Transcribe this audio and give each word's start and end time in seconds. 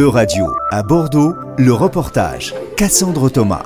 E-Radio 0.00 0.46
à 0.70 0.82
Bordeaux, 0.82 1.34
le 1.58 1.74
reportage 1.74 2.54
Cassandre 2.74 3.28
Thomas. 3.28 3.64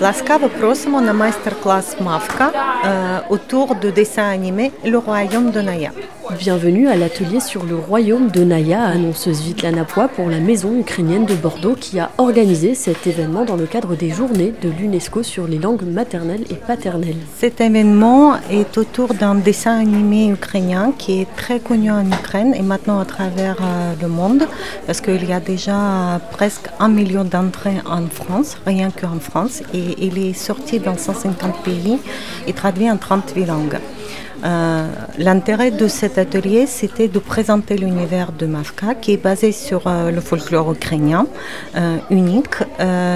Laskavo 0.00 0.48
prosimo 0.48 1.02
na 1.02 1.12
master-class 1.12 2.00
Mavka 2.00 2.50
euh, 2.86 3.18
autour 3.28 3.74
de 3.74 3.90
dessin 3.90 4.30
animé 4.30 4.72
Le 4.86 4.96
Royaume 4.96 5.50
de 5.50 5.60
Naya. 5.60 5.90
Bienvenue 6.36 6.88
à 6.88 6.96
l'atelier 6.96 7.40
sur 7.40 7.64
le 7.64 7.74
royaume 7.74 8.30
de 8.30 8.44
Naya, 8.44 8.82
annonce 8.82 9.32
Svitlana 9.32 9.84
Poix 9.84 10.08
pour 10.08 10.28
la 10.28 10.40
maison 10.40 10.78
ukrainienne 10.78 11.24
de 11.24 11.34
Bordeaux 11.34 11.74
qui 11.74 11.98
a 11.98 12.10
organisé 12.18 12.74
cet 12.74 13.06
événement 13.06 13.46
dans 13.46 13.56
le 13.56 13.64
cadre 13.64 13.96
des 13.96 14.10
journées 14.10 14.52
de 14.60 14.68
l'UNESCO 14.68 15.22
sur 15.22 15.46
les 15.46 15.58
langues 15.58 15.84
maternelles 15.84 16.44
et 16.50 16.54
paternelles. 16.54 17.16
Cet 17.38 17.62
événement 17.62 18.36
est 18.50 18.76
autour 18.76 19.14
d'un 19.14 19.36
dessin 19.36 19.80
animé 19.80 20.28
ukrainien 20.28 20.92
qui 20.98 21.22
est 21.22 21.34
très 21.34 21.60
connu 21.60 21.90
en 21.90 22.06
Ukraine 22.06 22.54
et 22.54 22.62
maintenant 22.62 23.00
à 23.00 23.06
travers 23.06 23.56
euh, 23.62 23.94
le 24.00 24.08
monde 24.08 24.46
parce 24.86 25.00
qu'il 25.00 25.24
y 25.24 25.32
a 25.32 25.40
déjà 25.40 26.20
presque 26.32 26.68
un 26.78 26.88
million 26.88 27.24
d'entrées 27.24 27.80
en 27.86 28.06
France, 28.06 28.58
rien 28.66 28.90
qu'en 28.90 29.18
France, 29.18 29.62
et 29.72 30.04
il 30.04 30.18
est 30.18 30.34
sorti 30.34 30.78
dans 30.78 30.96
150 30.96 31.62
pays 31.62 31.98
et 32.46 32.52
traduit 32.52 32.90
en 32.90 32.98
38 32.98 33.46
langues. 33.46 33.78
Euh, 34.44 34.86
L'intérêt 35.18 35.72
de 35.72 35.88
cet 35.88 36.16
atelier, 36.16 36.66
c'était 36.66 37.08
de 37.08 37.18
présenter 37.18 37.76
l'univers 37.76 38.30
de 38.30 38.46
Mavka, 38.46 38.94
qui 38.94 39.12
est 39.12 39.22
basé 39.22 39.50
sur 39.50 39.82
euh, 39.86 40.12
le 40.12 40.20
folklore 40.20 40.70
ukrainien, 40.70 41.26
euh, 41.76 41.96
unique, 42.10 42.54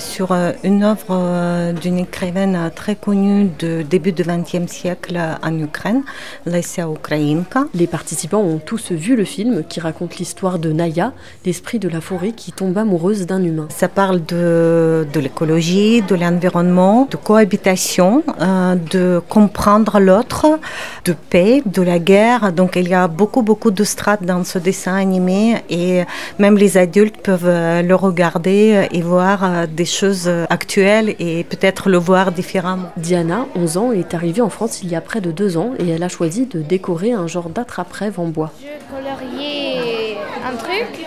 sur 0.00 0.36
une 0.64 0.82
œuvre 0.82 1.72
d'une 1.80 1.98
écrivaine 1.98 2.70
très 2.74 2.96
connue 2.96 3.50
de 3.60 3.82
début 3.82 4.10
du 4.12 4.24
XXe 4.24 4.70
siècle 4.70 5.18
en 5.42 5.58
Ukraine, 5.58 6.02
Lesia 6.46 6.88
Ukrainka. 6.90 7.66
Les 7.74 7.86
participants 7.86 8.40
ont 8.40 8.58
tous 8.58 8.90
vu 8.90 9.14
le 9.14 9.24
film 9.24 9.62
qui 9.68 9.78
raconte 9.78 10.16
l'histoire 10.16 10.58
de 10.58 10.72
Naya, 10.72 11.12
l'esprit 11.46 11.78
de 11.78 11.88
la 11.88 12.00
forêt 12.00 12.32
qui 12.32 12.50
tombe 12.50 12.76
amoureuse 12.76 13.26
d'un 13.26 13.42
humain. 13.42 13.68
Ça 13.70 13.88
parle 13.88 14.24
de, 14.24 15.06
de 15.12 15.20
l'écologie, 15.20 16.02
de 16.02 16.16
l'environnement, 16.16 17.06
de 17.08 17.16
cohabitation, 17.16 18.24
de 18.40 19.22
comprendre 19.28 20.00
l'autre, 20.00 20.58
de 21.04 21.12
paix, 21.12 21.62
de 21.66 21.82
la 21.82 21.98
guerre. 21.98 22.52
Donc 22.52 22.76
il 22.76 22.88
y 22.88 22.94
a 22.94 23.08
beaucoup, 23.08 23.42
beaucoup 23.42 23.70
de 23.70 23.84
strates 23.84 24.24
dans 24.24 24.44
ce 24.44 24.58
dessin 24.58 24.94
animé 24.94 25.62
et 25.70 26.02
même 26.38 26.56
les 26.56 26.76
adultes 26.78 27.18
peuvent 27.18 27.46
euh, 27.46 27.82
le 27.82 27.94
regarder 27.94 28.88
et 28.90 29.02
voir 29.02 29.44
euh, 29.44 29.66
des 29.66 29.84
choses 29.84 30.26
euh, 30.26 30.46
actuelles 30.50 31.14
et 31.18 31.44
peut-être 31.44 31.88
le 31.88 31.98
voir 31.98 32.32
différemment. 32.32 32.90
Diana, 32.96 33.46
11 33.54 33.76
ans, 33.76 33.92
est 33.92 34.14
arrivée 34.14 34.42
en 34.42 34.50
France 34.50 34.82
il 34.82 34.90
y 34.90 34.96
a 34.96 35.00
près 35.00 35.20
de 35.20 35.30
deux 35.30 35.56
ans 35.56 35.72
et 35.78 35.88
elle 35.88 36.02
a 36.02 36.08
choisi 36.08 36.46
de 36.46 36.60
décorer 36.60 37.12
un 37.12 37.26
genre 37.26 37.48
d'attrape-rêve 37.48 38.18
en 38.18 38.26
bois. 38.26 38.50
Je 38.60 38.94
colorier 38.94 40.16
un 40.44 40.56
truc, 40.56 41.06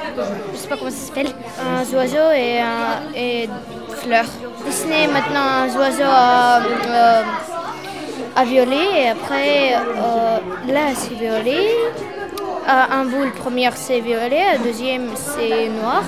je 0.54 0.58
sais 0.58 0.68
pas 0.68 0.78
comment 0.78 0.92
ça 0.92 1.08
s'appelle, 1.08 1.28
un 1.62 1.96
oiseau 1.96 2.32
et, 2.36 2.60
un, 2.60 3.16
et 3.16 3.50
fleurs. 4.04 4.26
Dessiner 4.66 5.08
maintenant 5.08 5.48
un 5.64 5.76
oiseau 5.78 6.04
à, 6.04 6.60
euh, 6.60 7.22
à 8.38 8.46
violet 8.46 9.02
et 9.02 9.10
après 9.10 9.74
euh, 9.74 10.38
là 10.68 10.94
c'est 10.94 11.16
violet. 11.16 11.72
Euh, 12.68 12.72
un 13.00 13.06
boule 13.06 13.32
première 13.32 13.78
c'est 13.78 14.02
violet, 14.02 14.60
deuxième 14.62 15.08
c'est 15.16 15.70
noir. 15.70 16.04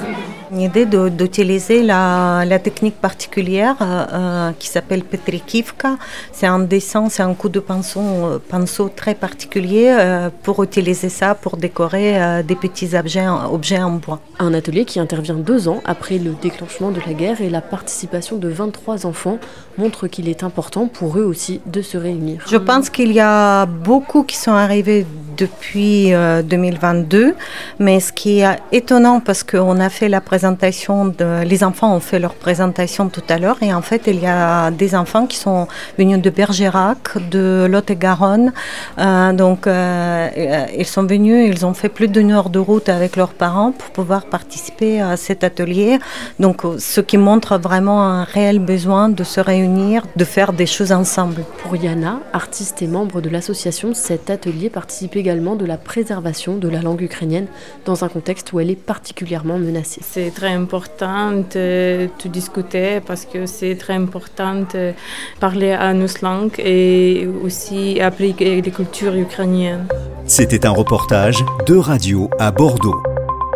L'idée 0.52 0.86
de- 0.86 1.08
d'utiliser 1.08 1.84
la, 1.84 2.44
la 2.46 2.60
technique 2.60 2.96
particulière 3.00 3.76
euh, 3.82 3.86
euh, 4.12 4.52
qui 4.60 4.68
s'appelle 4.68 5.04
Petrikivka, 5.04 5.92
c'est 6.34 6.48
un 6.48 6.60
dessin, 6.60 7.08
c'est 7.08 7.24
un 7.24 7.34
coup 7.34 7.48
de 7.48 7.62
pinceau, 7.62 8.02
euh, 8.02 8.40
pinceau 8.50 8.90
très 8.94 9.16
particulier 9.16 9.88
euh, 9.98 10.30
pour 10.44 10.62
utiliser 10.62 11.08
ça 11.08 11.34
pour 11.34 11.56
décorer 11.56 12.22
euh, 12.22 12.44
des 12.44 12.56
petits 12.56 12.94
objets, 12.94 13.28
objets 13.30 13.82
en 13.82 13.92
bois. 13.92 14.20
Un 14.40 14.54
atelier 14.54 14.84
qui 14.84 15.00
intervient 15.00 15.36
deux 15.36 15.70
ans 15.70 15.82
après 15.86 16.18
le 16.18 16.32
déclenchement 16.42 16.92
de 16.92 17.00
la 17.08 17.14
guerre 17.14 17.40
et 17.42 17.50
la 17.50 17.62
participation 17.62 18.36
de 18.36 18.50
23 18.50 19.06
enfants 19.06 19.38
montre 19.78 20.08
qu'il 20.08 20.28
est 20.28 20.44
important 20.44 20.88
pour 20.88 21.18
eux 21.18 21.24
aussi 21.24 21.62
de 21.68 21.82
se 21.82 21.98
réunir. 21.98 22.44
Je 22.50 22.58
pense 22.58 22.90
qu'il 22.90 23.14
y 23.14 23.22
a 23.22 23.66
beaucoup 23.66 24.24
qui 24.24 24.36
sont 24.36 24.52
arrivés 24.52 25.06
depuis 25.40 26.14
euh, 26.14 26.42
2022, 26.44 27.36
mais 27.80 28.00
ce 28.00 28.12
qui 28.12 28.42
est 28.42 28.60
étonnant 28.72 29.20
parce 29.20 29.44
qu'on 29.44 29.80
a 29.80 29.90
fait 29.90 30.10
la 30.10 30.22
présentation, 30.22 31.14
les 31.46 31.64
enfants 31.64 31.96
ont 31.96 32.00
fait 32.00 32.20
leur 32.20 32.36
présentation 32.36 33.10
tout 33.10 33.24
à 33.30 33.38
l'heure. 33.38 33.58
Et 33.62 33.74
en 33.74 33.82
fait 33.82 34.04
il 34.08 34.20
y 34.20 34.28
a 34.28 34.72
des 34.72 34.96
enfants 34.96 35.26
qui 35.28 35.38
sont 35.38 35.68
venus 35.98 36.22
de 36.22 36.30
Bergerac, 36.30 37.18
de 37.32 37.68
Lot-et-Garonne, 37.70 38.52
Euh, 38.98 39.34
donc 39.34 39.68
euh, 39.68 40.30
euh, 40.38 40.66
ils 40.78 40.86
sont 40.86 41.04
venus, 41.04 41.50
ils 41.50 41.66
ont 41.66 41.74
fait 41.74 41.90
plus 41.90 42.08
d'une 42.08 42.32
heure 42.32 42.50
de 42.50 42.60
route 42.60 42.90
avec 42.90 43.16
leurs 43.16 43.34
parents 43.34 43.72
pour 43.72 43.90
pouvoir 43.92 44.26
participer 44.26 45.02
à 45.02 45.16
cet 45.18 45.44
atelier, 45.44 46.00
donc 46.40 46.66
euh, 46.66 46.78
ce 46.78 47.02
qui 47.02 47.18
montre 47.18 47.58
vraiment 47.58 48.04
un 48.04 48.24
réel 48.24 48.60
besoin 48.60 49.10
de 49.10 49.24
se 49.24 49.40
réunir, 49.40 50.04
de 50.16 50.26
faire 50.26 50.54
des 50.54 50.66
choses 50.66 50.92
ensemble. 50.92 51.44
Pour 51.64 51.76
Yana, 51.76 52.20
artiste 52.34 52.82
et 52.82 52.88
membre 52.88 53.22
de 53.22 53.30
l'association, 53.30 53.94
cet 53.94 54.30
atelier 54.30 54.70
participe 54.70 55.16
également 55.30 55.56
de 55.56 55.66
la 55.66 55.78
préservation 55.78 56.58
de 56.58 56.68
la 56.68 56.82
langue 56.82 57.04
ukrainienne 57.04 57.46
dans 57.86 58.04
un 58.04 58.10
contexte 58.10 58.52
où 58.52 58.60
elle 58.60 58.72
est 58.72 58.84
particulièrement 58.94 59.60
menacée. 59.60 60.02
C'est 60.04 60.32
très 60.34 60.54
important 60.54 61.34
de, 61.54 62.10
de 62.24 62.30
discuter 62.30 63.00
parce 63.00 63.26
que 63.26 63.46
c'est 63.46 63.76
très 63.76 63.94
important 63.94 64.56
de 64.74 64.94
parler 65.40 65.74
à 65.74 65.94
nos 65.94 66.08
langues 66.24 66.58
et 66.58 67.28
aussi 67.44 68.02
appliquer 68.02 68.60
les 68.60 68.72
cultures 68.72 69.16
ukrainiennes. 69.16 69.86
C'était 70.26 70.66
un 70.66 70.72
reportage 70.72 71.46
de 71.68 71.76
radio 71.76 72.28
à 72.40 72.50
Bordeaux. 72.50 73.00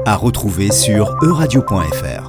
À 0.06 0.16
retrouver 0.16 0.70
sur 0.72 1.16
euradio.fr. 1.24 2.23